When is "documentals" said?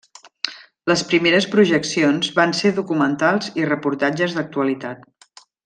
2.79-3.53